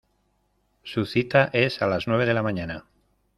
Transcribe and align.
Su 0.81 1.05
cita 1.05 1.51
es 1.53 1.83
a 1.83 1.85
las 1.85 2.07
nueve 2.07 2.25
de 2.25 2.33
la 2.33 2.41
mañana. 2.41 2.85